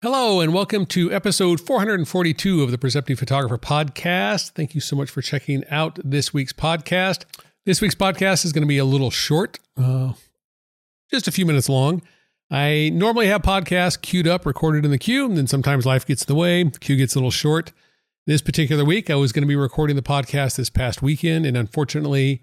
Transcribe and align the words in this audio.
Hello, 0.00 0.38
and 0.38 0.54
welcome 0.54 0.86
to 0.86 1.12
episode 1.12 1.60
442 1.60 2.62
of 2.62 2.70
the 2.70 2.78
Perceptive 2.78 3.18
Photographer 3.18 3.58
Podcast. 3.58 4.50
Thank 4.50 4.76
you 4.76 4.80
so 4.80 4.94
much 4.94 5.10
for 5.10 5.22
checking 5.22 5.64
out 5.70 5.98
this 6.04 6.32
week's 6.32 6.52
podcast. 6.52 7.24
This 7.66 7.80
week's 7.80 7.96
podcast 7.96 8.44
is 8.44 8.52
going 8.52 8.62
to 8.62 8.68
be 8.68 8.78
a 8.78 8.84
little 8.84 9.10
short, 9.10 9.58
uh, 9.76 10.12
just 11.10 11.26
a 11.26 11.32
few 11.32 11.44
minutes 11.44 11.68
long. 11.68 12.00
I 12.48 12.92
normally 12.94 13.26
have 13.26 13.42
podcasts 13.42 14.00
queued 14.00 14.28
up, 14.28 14.46
recorded 14.46 14.84
in 14.84 14.92
the 14.92 14.98
queue, 14.98 15.24
and 15.24 15.36
then 15.36 15.48
sometimes 15.48 15.84
life 15.84 16.06
gets 16.06 16.22
in 16.22 16.28
the 16.28 16.38
way. 16.38 16.62
The 16.62 16.78
queue 16.78 16.96
gets 16.96 17.16
a 17.16 17.18
little 17.18 17.32
short. 17.32 17.72
This 18.24 18.40
particular 18.40 18.84
week, 18.84 19.10
I 19.10 19.16
was 19.16 19.32
going 19.32 19.42
to 19.42 19.48
be 19.48 19.56
recording 19.56 19.96
the 19.96 20.02
podcast 20.02 20.58
this 20.58 20.70
past 20.70 21.02
weekend, 21.02 21.44
and 21.44 21.56
unfortunately, 21.56 22.40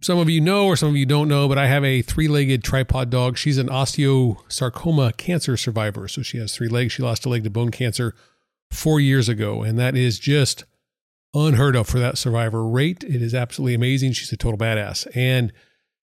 some 0.00 0.18
of 0.18 0.30
you 0.30 0.40
know 0.40 0.66
or 0.66 0.76
some 0.76 0.90
of 0.90 0.96
you 0.96 1.06
don't 1.06 1.28
know, 1.28 1.48
but 1.48 1.58
I 1.58 1.66
have 1.66 1.84
a 1.84 2.02
three 2.02 2.28
legged 2.28 2.64
tripod 2.64 3.10
dog. 3.10 3.36
She's 3.36 3.58
an 3.58 3.68
osteosarcoma 3.68 5.16
cancer 5.16 5.56
survivor. 5.56 6.08
So 6.08 6.22
she 6.22 6.38
has 6.38 6.54
three 6.54 6.68
legs. 6.68 6.92
She 6.92 7.02
lost 7.02 7.26
a 7.26 7.28
leg 7.28 7.44
to 7.44 7.50
bone 7.50 7.70
cancer 7.70 8.14
four 8.70 9.00
years 9.00 9.28
ago. 9.28 9.62
And 9.62 9.78
that 9.78 9.96
is 9.96 10.18
just 10.18 10.64
unheard 11.34 11.76
of 11.76 11.86
for 11.86 11.98
that 11.98 12.16
survivor 12.16 12.66
rate. 12.66 13.04
It 13.04 13.22
is 13.22 13.34
absolutely 13.34 13.74
amazing. 13.74 14.12
She's 14.12 14.32
a 14.32 14.36
total 14.36 14.58
badass. 14.58 15.06
And 15.14 15.52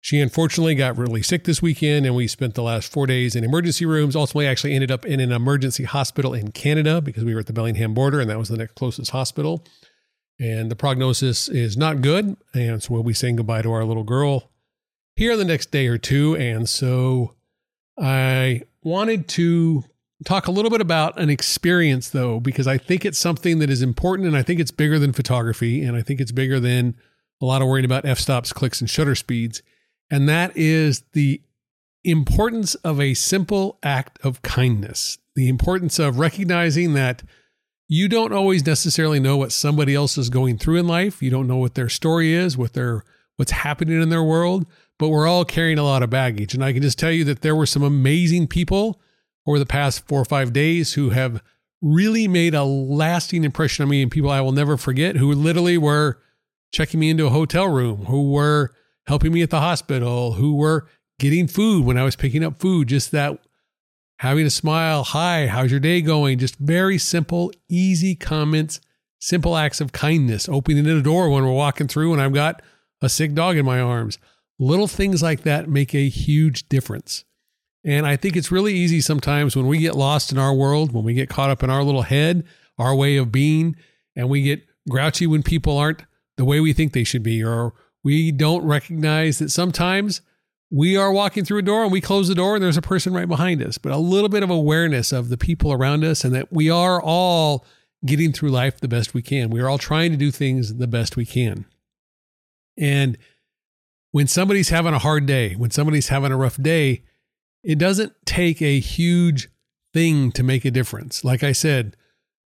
she 0.00 0.20
unfortunately 0.20 0.74
got 0.74 0.98
really 0.98 1.22
sick 1.22 1.44
this 1.44 1.62
weekend, 1.62 2.04
and 2.04 2.14
we 2.14 2.26
spent 2.26 2.54
the 2.54 2.62
last 2.62 2.92
four 2.92 3.06
days 3.06 3.34
in 3.34 3.42
emergency 3.42 3.86
rooms. 3.86 4.14
Ultimately, 4.14 4.46
actually 4.46 4.74
ended 4.74 4.90
up 4.90 5.06
in 5.06 5.18
an 5.18 5.32
emergency 5.32 5.84
hospital 5.84 6.34
in 6.34 6.50
Canada 6.52 7.00
because 7.00 7.24
we 7.24 7.32
were 7.32 7.40
at 7.40 7.46
the 7.46 7.54
Bellingham 7.54 7.94
border, 7.94 8.20
and 8.20 8.28
that 8.28 8.38
was 8.38 8.50
the 8.50 8.58
next 8.58 8.74
closest 8.74 9.12
hospital 9.12 9.64
and 10.38 10.70
the 10.70 10.76
prognosis 10.76 11.48
is 11.48 11.76
not 11.76 12.00
good. 12.00 12.36
And 12.54 12.82
so 12.82 12.92
we'll 12.94 13.02
be 13.02 13.14
saying 13.14 13.36
goodbye 13.36 13.62
to 13.62 13.72
our 13.72 13.84
little 13.84 14.04
girl 14.04 14.50
here 15.16 15.32
in 15.32 15.38
the 15.38 15.44
next 15.44 15.70
day 15.70 15.86
or 15.86 15.98
two. 15.98 16.36
And 16.36 16.68
so 16.68 17.34
I 17.98 18.62
wanted 18.82 19.28
to 19.28 19.84
talk 20.24 20.46
a 20.46 20.50
little 20.50 20.70
bit 20.70 20.80
about 20.80 21.18
an 21.20 21.30
experience 21.30 22.10
though, 22.10 22.40
because 22.40 22.66
I 22.66 22.78
think 22.78 23.04
it's 23.04 23.18
something 23.18 23.58
that 23.60 23.70
is 23.70 23.82
important 23.82 24.26
and 24.28 24.36
I 24.36 24.42
think 24.42 24.60
it's 24.60 24.70
bigger 24.70 24.98
than 24.98 25.12
photography. 25.12 25.82
And 25.82 25.96
I 25.96 26.02
think 26.02 26.20
it's 26.20 26.32
bigger 26.32 26.58
than 26.58 26.96
a 27.40 27.44
lot 27.44 27.62
of 27.62 27.68
worrying 27.68 27.84
about 27.84 28.04
f 28.04 28.18
stops, 28.18 28.52
clicks, 28.52 28.80
and 28.80 28.90
shutter 28.90 29.14
speeds. 29.14 29.62
And 30.10 30.28
that 30.28 30.56
is 30.56 31.02
the 31.12 31.40
importance 32.04 32.74
of 32.76 33.00
a 33.00 33.14
simple 33.14 33.78
act 33.82 34.18
of 34.22 34.42
kindness, 34.42 35.18
the 35.34 35.48
importance 35.48 35.98
of 35.98 36.18
recognizing 36.18 36.94
that 36.94 37.22
you 37.88 38.08
don't 38.08 38.32
always 38.32 38.64
necessarily 38.66 39.20
know 39.20 39.36
what 39.36 39.52
somebody 39.52 39.94
else 39.94 40.16
is 40.16 40.30
going 40.30 40.58
through 40.58 40.76
in 40.76 40.86
life. 40.86 41.22
You 41.22 41.30
don't 41.30 41.46
know 41.46 41.56
what 41.56 41.74
their 41.74 41.88
story 41.88 42.32
is, 42.32 42.56
what 42.56 42.72
their 42.72 43.04
what's 43.36 43.50
happening 43.50 44.00
in 44.00 44.10
their 44.10 44.22
world, 44.22 44.64
but 44.98 45.08
we're 45.08 45.26
all 45.26 45.44
carrying 45.44 45.78
a 45.78 45.82
lot 45.82 46.02
of 46.02 46.10
baggage. 46.10 46.54
And 46.54 46.64
I 46.64 46.72
can 46.72 46.82
just 46.82 46.98
tell 46.98 47.10
you 47.10 47.24
that 47.24 47.42
there 47.42 47.56
were 47.56 47.66
some 47.66 47.82
amazing 47.82 48.46
people 48.46 49.00
over 49.46 49.58
the 49.58 49.66
past 49.66 50.06
4 50.06 50.20
or 50.20 50.24
5 50.24 50.52
days 50.52 50.94
who 50.94 51.10
have 51.10 51.42
really 51.82 52.28
made 52.28 52.54
a 52.54 52.64
lasting 52.64 53.44
impression 53.44 53.82
on 53.82 53.88
me 53.90 54.02
and 54.02 54.10
people 54.10 54.30
I 54.30 54.40
will 54.40 54.52
never 54.52 54.76
forget 54.76 55.16
who 55.16 55.32
literally 55.32 55.76
were 55.76 56.18
checking 56.72 57.00
me 57.00 57.10
into 57.10 57.26
a 57.26 57.30
hotel 57.30 57.68
room, 57.68 58.06
who 58.06 58.30
were 58.30 58.72
helping 59.06 59.32
me 59.32 59.42
at 59.42 59.50
the 59.50 59.60
hospital, 59.60 60.34
who 60.34 60.54
were 60.54 60.88
getting 61.18 61.46
food 61.46 61.84
when 61.84 61.98
I 61.98 62.04
was 62.04 62.16
picking 62.16 62.42
up 62.42 62.58
food, 62.58 62.88
just 62.88 63.10
that 63.10 63.38
having 64.18 64.46
a 64.46 64.50
smile. 64.50 65.04
Hi, 65.04 65.46
how's 65.46 65.70
your 65.70 65.80
day 65.80 66.00
going? 66.00 66.38
Just 66.38 66.56
very 66.56 66.98
simple, 66.98 67.52
easy 67.68 68.14
comments, 68.14 68.80
simple 69.18 69.56
acts 69.56 69.80
of 69.80 69.92
kindness, 69.92 70.48
opening 70.48 70.84
the 70.84 71.00
door 71.02 71.30
when 71.30 71.44
we're 71.44 71.52
walking 71.52 71.88
through 71.88 72.12
and 72.12 72.22
I've 72.22 72.34
got 72.34 72.62
a 73.02 73.08
sick 73.08 73.34
dog 73.34 73.56
in 73.56 73.64
my 73.64 73.80
arms. 73.80 74.18
Little 74.58 74.86
things 74.86 75.22
like 75.22 75.42
that 75.42 75.68
make 75.68 75.94
a 75.94 76.08
huge 76.08 76.68
difference. 76.68 77.24
And 77.84 78.06
I 78.06 78.16
think 78.16 78.36
it's 78.36 78.52
really 78.52 78.72
easy 78.72 79.00
sometimes 79.00 79.56
when 79.56 79.66
we 79.66 79.78
get 79.78 79.94
lost 79.94 80.32
in 80.32 80.38
our 80.38 80.54
world, 80.54 80.92
when 80.92 81.04
we 81.04 81.12
get 81.12 81.28
caught 81.28 81.50
up 81.50 81.62
in 81.62 81.70
our 81.70 81.82
little 81.82 82.02
head, 82.02 82.44
our 82.78 82.94
way 82.94 83.16
of 83.16 83.30
being, 83.30 83.76
and 84.16 84.30
we 84.30 84.42
get 84.42 84.66
grouchy 84.88 85.26
when 85.26 85.42
people 85.42 85.76
aren't 85.76 86.04
the 86.36 86.44
way 86.44 86.60
we 86.60 86.72
think 86.72 86.92
they 86.92 87.04
should 87.04 87.22
be, 87.22 87.44
or 87.44 87.74
we 88.02 88.32
don't 88.32 88.64
recognize 88.64 89.38
that 89.38 89.50
sometimes 89.50 90.22
we 90.74 90.96
are 90.96 91.12
walking 91.12 91.44
through 91.44 91.58
a 91.58 91.62
door 91.62 91.84
and 91.84 91.92
we 91.92 92.00
close 92.00 92.26
the 92.26 92.34
door 92.34 92.56
and 92.56 92.64
there's 92.64 92.76
a 92.76 92.82
person 92.82 93.14
right 93.14 93.28
behind 93.28 93.62
us, 93.62 93.78
but 93.78 93.92
a 93.92 93.96
little 93.96 94.28
bit 94.28 94.42
of 94.42 94.50
awareness 94.50 95.12
of 95.12 95.28
the 95.28 95.36
people 95.36 95.72
around 95.72 96.02
us 96.02 96.24
and 96.24 96.34
that 96.34 96.52
we 96.52 96.68
are 96.68 97.00
all 97.00 97.64
getting 98.04 98.32
through 98.32 98.50
life 98.50 98.80
the 98.80 98.88
best 98.88 99.14
we 99.14 99.22
can. 99.22 99.50
We 99.50 99.60
are 99.60 99.68
all 99.68 99.78
trying 99.78 100.10
to 100.10 100.16
do 100.16 100.32
things 100.32 100.74
the 100.74 100.88
best 100.88 101.16
we 101.16 101.26
can. 101.26 101.64
And 102.76 103.16
when 104.10 104.26
somebody's 104.26 104.70
having 104.70 104.94
a 104.94 104.98
hard 104.98 105.26
day, 105.26 105.54
when 105.54 105.70
somebody's 105.70 106.08
having 106.08 106.32
a 106.32 106.36
rough 106.36 106.60
day, 106.60 107.04
it 107.62 107.78
doesn't 107.78 108.12
take 108.26 108.60
a 108.60 108.80
huge 108.80 109.50
thing 109.92 110.32
to 110.32 110.42
make 110.42 110.64
a 110.64 110.72
difference. 110.72 111.22
Like 111.22 111.44
I 111.44 111.52
said, 111.52 111.96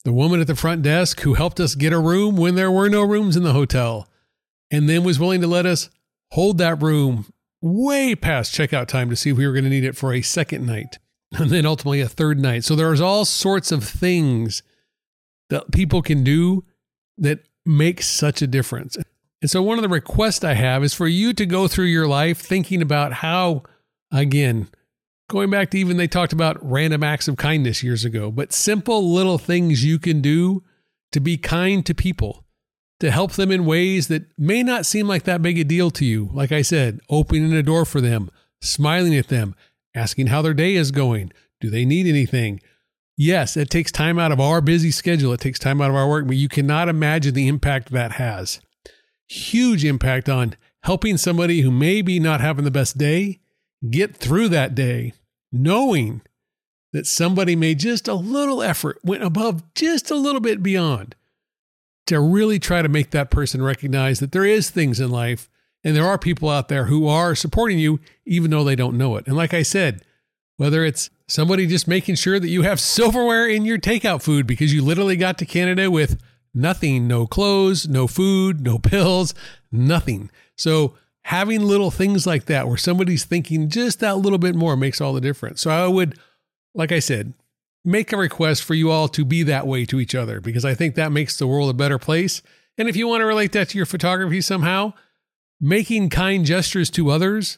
the 0.03 0.11
woman 0.11 0.41
at 0.41 0.47
the 0.47 0.55
front 0.57 0.81
desk 0.81 1.21
who 1.21 1.35
helped 1.35 1.61
us 1.61 1.73
get 1.73 1.93
a 1.93 1.99
room 1.99 2.35
when 2.35 2.55
there 2.55 2.71
were 2.71 2.89
no 2.89 3.01
rooms 3.01 3.37
in 3.37 3.43
the 3.43 3.53
hotel 3.53 4.09
and 4.69 4.89
then 4.89 5.05
was 5.05 5.21
willing 5.21 5.39
to 5.39 5.47
let 5.47 5.65
us 5.65 5.89
hold 6.31 6.57
that 6.57 6.81
room 6.81 7.25
way 7.61 8.15
past 8.15 8.53
checkout 8.53 8.87
time 8.87 9.09
to 9.09 9.15
see 9.15 9.31
if 9.31 9.37
we 9.37 9.45
were 9.45 9.53
going 9.53 9.65
to 9.65 9.69
need 9.69 9.83
it 9.83 9.97
for 9.97 10.13
a 10.13 10.21
second 10.21 10.65
night 10.65 10.97
and 11.33 11.49
then 11.49 11.65
ultimately 11.65 12.01
a 12.01 12.09
third 12.09 12.39
night. 12.39 12.63
So 12.63 12.75
there's 12.75 13.01
all 13.01 13.25
sorts 13.25 13.71
of 13.71 13.83
things 13.83 14.63
that 15.49 15.71
people 15.71 16.01
can 16.01 16.23
do 16.23 16.63
that 17.17 17.39
make 17.65 18.01
such 18.01 18.41
a 18.41 18.47
difference. 18.47 18.97
And 19.41 19.49
so 19.49 19.61
one 19.61 19.77
of 19.77 19.83
the 19.83 19.89
requests 19.89 20.43
I 20.43 20.53
have 20.53 20.83
is 20.83 20.93
for 20.93 21.07
you 21.07 21.33
to 21.33 21.45
go 21.45 21.67
through 21.67 21.85
your 21.85 22.07
life 22.07 22.39
thinking 22.39 22.81
about 22.81 23.13
how, 23.13 23.63
again, 24.11 24.67
going 25.29 25.49
back 25.49 25.71
to 25.71 25.77
even 25.77 25.97
they 25.97 26.07
talked 26.07 26.33
about 26.33 26.57
random 26.61 27.03
acts 27.03 27.27
of 27.27 27.37
kindness 27.37 27.83
years 27.83 28.03
ago, 28.03 28.31
but 28.31 28.51
simple 28.51 29.13
little 29.13 29.37
things 29.37 29.85
you 29.85 29.97
can 29.99 30.21
do 30.21 30.63
to 31.11 31.19
be 31.19 31.37
kind 31.37 31.85
to 31.85 31.93
people 31.93 32.45
to 32.99 33.11
help 33.11 33.33
them 33.33 33.51
in 33.51 33.65
ways 33.65 34.07
that 34.09 34.25
may 34.37 34.61
not 34.61 34.85
seem 34.85 35.07
like 35.07 35.23
that 35.23 35.41
big 35.41 35.57
a 35.57 35.63
deal 35.63 35.89
to 35.91 36.05
you. 36.05 36.29
Like 36.33 36.51
I 36.51 36.61
said, 36.61 36.99
opening 37.09 37.53
a 37.53 37.63
door 37.63 37.85
for 37.85 38.01
them, 38.01 38.29
smiling 38.61 39.15
at 39.15 39.29
them, 39.29 39.55
asking 39.95 40.27
how 40.27 40.41
their 40.41 40.53
day 40.53 40.75
is 40.75 40.91
going. 40.91 41.31
Do 41.61 41.69
they 41.69 41.85
need 41.85 42.07
anything? 42.07 42.61
Yes, 43.17 43.57
it 43.57 43.69
takes 43.69 43.91
time 43.91 44.19
out 44.19 44.31
of 44.31 44.39
our 44.39 44.61
busy 44.61 44.91
schedule. 44.91 45.33
It 45.33 45.41
takes 45.41 45.59
time 45.59 45.81
out 45.81 45.89
of 45.89 45.95
our 45.95 46.07
work, 46.07 46.27
but 46.27 46.37
you 46.37 46.47
cannot 46.47 46.89
imagine 46.89 47.33
the 47.33 47.47
impact 47.47 47.91
that 47.91 48.13
has. 48.13 48.59
Huge 49.27 49.85
impact 49.85 50.29
on 50.29 50.55
helping 50.83 51.17
somebody 51.17 51.61
who 51.61 51.71
may 51.71 52.01
be 52.01 52.19
not 52.19 52.41
having 52.41 52.65
the 52.65 52.71
best 52.71 52.97
day 52.97 53.39
get 53.89 54.15
through 54.15 54.49
that 54.49 54.75
day, 54.75 55.13
knowing 55.51 56.21
that 56.91 57.05
somebody 57.05 57.55
made 57.55 57.79
just 57.79 58.07
a 58.07 58.13
little 58.13 58.63
effort, 58.63 58.99
went 59.03 59.23
above 59.23 59.63
just 59.75 60.09
a 60.09 60.15
little 60.15 60.41
bit 60.41 60.63
beyond 60.63 61.15
to 62.09 62.19
really 62.19 62.59
try 62.59 62.81
to 62.81 62.89
make 62.89 63.11
that 63.11 63.31
person 63.31 63.61
recognize 63.61 64.19
that 64.19 64.31
there 64.31 64.45
is 64.45 64.69
things 64.69 64.99
in 64.99 65.09
life 65.09 65.49
and 65.83 65.95
there 65.95 66.05
are 66.05 66.17
people 66.17 66.49
out 66.49 66.67
there 66.67 66.85
who 66.85 67.07
are 67.07 67.35
supporting 67.35 67.79
you 67.79 67.99
even 68.25 68.51
though 68.51 68.63
they 68.63 68.75
don't 68.75 68.97
know 68.97 69.15
it. 69.15 69.27
And 69.27 69.35
like 69.35 69.53
I 69.53 69.63
said, 69.63 70.03
whether 70.57 70.83
it's 70.83 71.09
somebody 71.27 71.65
just 71.65 71.87
making 71.87 72.15
sure 72.15 72.39
that 72.39 72.49
you 72.49 72.63
have 72.63 72.79
silverware 72.79 73.47
in 73.47 73.63
your 73.63 73.77
takeout 73.77 74.21
food 74.21 74.45
because 74.45 74.73
you 74.73 74.83
literally 74.83 75.15
got 75.15 75.37
to 75.37 75.45
Canada 75.45 75.89
with 75.89 76.21
nothing, 76.53 77.07
no 77.07 77.25
clothes, 77.25 77.87
no 77.87 78.07
food, 78.07 78.61
no 78.61 78.77
pills, 78.79 79.33
nothing. 79.71 80.29
So 80.57 80.95
having 81.23 81.61
little 81.61 81.91
things 81.91 82.27
like 82.27 82.45
that 82.45 82.67
where 82.67 82.77
somebody's 82.77 83.23
thinking 83.23 83.69
just 83.69 83.99
that 83.99 84.17
little 84.17 84.39
bit 84.39 84.55
more 84.55 84.75
makes 84.75 84.99
all 84.99 85.13
the 85.13 85.21
difference. 85.21 85.61
So 85.61 85.69
I 85.69 85.87
would, 85.87 86.17
like 86.73 86.91
I 86.91 86.99
said, 86.99 87.33
make 87.85 88.11
a 88.11 88.17
request 88.17 88.63
for 88.63 88.73
you 88.73 88.91
all 88.91 89.07
to 89.09 89.23
be 89.23 89.43
that 89.43 89.67
way 89.67 89.85
to 89.85 89.99
each 89.99 90.15
other 90.15 90.41
because 90.41 90.65
I 90.65 90.73
think 90.75 90.95
that 90.95 91.11
makes 91.11 91.37
the 91.37 91.47
world 91.47 91.69
a 91.69 91.73
better 91.73 91.97
place. 91.97 92.41
And 92.77 92.87
if 92.89 92.95
you 92.95 93.07
want 93.07 93.21
to 93.21 93.25
relate 93.25 93.51
that 93.53 93.69
to 93.69 93.77
your 93.77 93.85
photography 93.85 94.41
somehow, 94.41 94.93
making 95.59 96.09
kind 96.09 96.45
gestures 96.45 96.89
to 96.91 97.09
others 97.09 97.57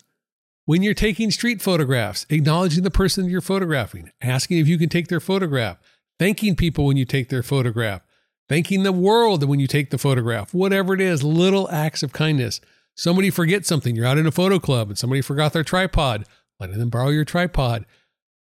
when 0.66 0.84
you're 0.84 0.94
taking 0.94 1.32
street 1.32 1.62
photographs, 1.62 2.26
acknowledging 2.30 2.84
the 2.84 2.92
person 2.92 3.30
you're 3.30 3.42
photographing, 3.42 4.12
asking 4.22 4.60
if 4.60 4.68
you 4.68 4.78
can 4.78 4.90
take 4.90 5.08
their 5.08 5.20
photograph, 5.20 5.78
thanking 6.20 6.56
people 6.56 6.86
when 6.86 6.98
you 6.98 7.06
take 7.06 7.30
their 7.30 7.44
photograph, 7.44 8.02
thanking 8.48 8.84
the 8.84 8.92
world 8.92 9.44
when 9.44 9.60
you 9.60 9.68
take 9.68 9.90
the 9.90 9.98
photograph, 9.98 10.54
whatever 10.54 10.94
it 10.94 11.02
is, 11.02 11.24
little 11.24 11.70
acts 11.72 12.04
of 12.04 12.14
kindness. 12.14 12.62
Somebody 12.96 13.30
forgets 13.30 13.68
something, 13.68 13.96
you're 13.96 14.06
out 14.06 14.18
in 14.18 14.28
a 14.28 14.32
photo 14.32 14.60
club 14.60 14.90
and 14.90 14.98
somebody 14.98 15.22
forgot 15.22 15.54
their 15.54 15.64
tripod, 15.64 16.26
letting 16.60 16.78
them 16.78 16.90
borrow 16.90 17.10
your 17.10 17.26
tripod. 17.26 17.86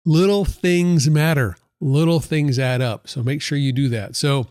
Little 0.05 0.45
things 0.45 1.09
matter 1.09 1.55
little 1.81 2.19
things 2.19 2.59
add 2.59 2.81
up. 2.81 3.09
So 3.09 3.23
make 3.23 3.41
sure 3.41 3.57
you 3.57 3.73
do 3.73 3.89
that. 3.89 4.15
So, 4.15 4.47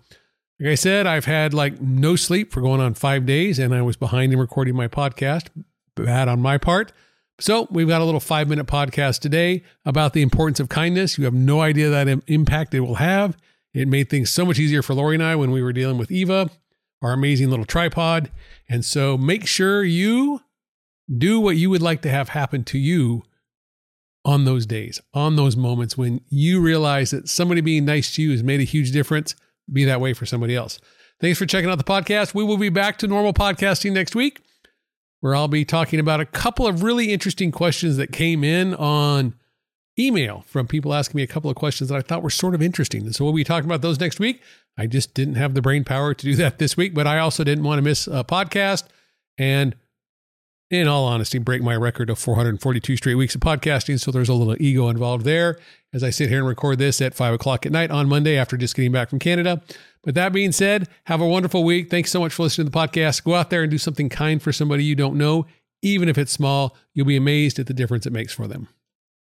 like 0.58 0.72
I 0.72 0.74
said, 0.74 1.06
I've 1.06 1.24
had 1.24 1.54
like 1.54 1.80
no 1.80 2.16
sleep 2.16 2.52
for 2.52 2.60
going 2.60 2.80
on 2.82 2.92
five 2.92 3.24
days, 3.24 3.58
and 3.58 3.74
I 3.74 3.80
was 3.80 3.96
behind 3.96 4.32
in 4.32 4.38
recording 4.38 4.76
my 4.76 4.88
podcast. 4.88 5.46
Bad 5.94 6.28
on 6.28 6.40
my 6.40 6.58
part. 6.58 6.92
So, 7.38 7.66
we've 7.70 7.88
got 7.88 8.02
a 8.02 8.04
little 8.04 8.20
five 8.20 8.48
minute 8.48 8.66
podcast 8.66 9.20
today 9.20 9.62
about 9.86 10.12
the 10.12 10.20
importance 10.20 10.60
of 10.60 10.68
kindness. 10.68 11.16
You 11.16 11.24
have 11.24 11.32
no 11.32 11.62
idea 11.62 11.88
that 11.88 12.22
impact 12.26 12.74
it 12.74 12.80
will 12.80 12.96
have. 12.96 13.38
It 13.72 13.88
made 13.88 14.10
things 14.10 14.28
so 14.28 14.44
much 14.44 14.58
easier 14.58 14.82
for 14.82 14.94
Lori 14.94 15.14
and 15.14 15.22
I 15.22 15.36
when 15.36 15.52
we 15.52 15.62
were 15.62 15.72
dealing 15.72 15.96
with 15.96 16.10
Eva, 16.10 16.50
our 17.00 17.12
amazing 17.12 17.48
little 17.48 17.64
tripod. 17.64 18.30
And 18.68 18.84
so, 18.84 19.16
make 19.16 19.46
sure 19.46 19.82
you 19.82 20.42
do 21.16 21.40
what 21.40 21.56
you 21.56 21.70
would 21.70 21.82
like 21.82 22.02
to 22.02 22.10
have 22.10 22.30
happen 22.30 22.64
to 22.64 22.78
you 22.78 23.22
on 24.24 24.44
those 24.44 24.66
days, 24.66 25.00
on 25.14 25.36
those 25.36 25.56
moments 25.56 25.96
when 25.96 26.20
you 26.28 26.60
realize 26.60 27.10
that 27.10 27.28
somebody 27.28 27.60
being 27.60 27.84
nice 27.84 28.14
to 28.14 28.22
you 28.22 28.32
has 28.32 28.42
made 28.42 28.60
a 28.60 28.64
huge 28.64 28.92
difference. 28.92 29.34
Be 29.72 29.84
that 29.84 30.00
way 30.00 30.12
for 30.12 30.26
somebody 30.26 30.54
else. 30.54 30.78
Thanks 31.20 31.38
for 31.38 31.46
checking 31.46 31.70
out 31.70 31.78
the 31.78 31.84
podcast. 31.84 32.34
We 32.34 32.44
will 32.44 32.56
be 32.56 32.70
back 32.70 32.98
to 32.98 33.06
normal 33.06 33.32
podcasting 33.32 33.92
next 33.92 34.14
week, 34.14 34.40
where 35.20 35.34
I'll 35.34 35.48
be 35.48 35.64
talking 35.64 36.00
about 36.00 36.20
a 36.20 36.26
couple 36.26 36.66
of 36.66 36.82
really 36.82 37.12
interesting 37.12 37.52
questions 37.52 37.96
that 37.98 38.12
came 38.12 38.42
in 38.42 38.74
on 38.74 39.34
email 39.98 40.44
from 40.46 40.66
people 40.66 40.94
asking 40.94 41.18
me 41.18 41.22
a 41.22 41.26
couple 41.26 41.50
of 41.50 41.56
questions 41.56 41.90
that 41.90 41.96
I 41.96 42.00
thought 42.00 42.22
were 42.22 42.30
sort 42.30 42.54
of 42.54 42.62
interesting. 42.62 43.02
And 43.02 43.14
so 43.14 43.24
we'll 43.24 43.34
be 43.34 43.44
talking 43.44 43.68
about 43.68 43.82
those 43.82 44.00
next 44.00 44.18
week. 44.18 44.40
I 44.78 44.86
just 44.86 45.14
didn't 45.14 45.34
have 45.34 45.54
the 45.54 45.62
brain 45.62 45.84
power 45.84 46.14
to 46.14 46.24
do 46.24 46.34
that 46.36 46.58
this 46.58 46.76
week, 46.76 46.94
but 46.94 47.06
I 47.06 47.18
also 47.18 47.44
didn't 47.44 47.64
want 47.64 47.78
to 47.78 47.82
miss 47.82 48.06
a 48.06 48.24
podcast. 48.24 48.84
And 49.36 49.76
in 50.70 50.86
all 50.86 51.04
honesty, 51.04 51.38
break 51.38 51.62
my 51.62 51.74
record 51.74 52.08
of 52.10 52.18
442 52.18 52.96
straight 52.96 53.16
weeks 53.16 53.34
of 53.34 53.40
podcasting. 53.40 53.98
So 53.98 54.10
there's 54.10 54.28
a 54.28 54.34
little 54.34 54.56
ego 54.60 54.88
involved 54.88 55.24
there 55.24 55.58
as 55.92 56.04
I 56.04 56.10
sit 56.10 56.28
here 56.28 56.38
and 56.38 56.46
record 56.46 56.78
this 56.78 57.00
at 57.00 57.14
five 57.14 57.34
o'clock 57.34 57.66
at 57.66 57.72
night 57.72 57.90
on 57.90 58.08
Monday 58.08 58.36
after 58.36 58.56
just 58.56 58.76
getting 58.76 58.92
back 58.92 59.10
from 59.10 59.18
Canada. 59.18 59.60
But 60.02 60.14
that 60.14 60.32
being 60.32 60.52
said, 60.52 60.88
have 61.04 61.20
a 61.20 61.26
wonderful 61.26 61.64
week. 61.64 61.90
Thanks 61.90 62.10
so 62.10 62.20
much 62.20 62.32
for 62.32 62.44
listening 62.44 62.66
to 62.66 62.70
the 62.70 62.78
podcast. 62.78 63.24
Go 63.24 63.34
out 63.34 63.50
there 63.50 63.62
and 63.62 63.70
do 63.70 63.78
something 63.78 64.08
kind 64.08 64.40
for 64.40 64.52
somebody 64.52 64.84
you 64.84 64.94
don't 64.94 65.18
know. 65.18 65.46
Even 65.82 66.08
if 66.08 66.16
it's 66.16 66.32
small, 66.32 66.76
you'll 66.94 67.06
be 67.06 67.16
amazed 67.16 67.58
at 67.58 67.66
the 67.66 67.74
difference 67.74 68.06
it 68.06 68.12
makes 68.12 68.32
for 68.32 68.46
them. 68.46 68.68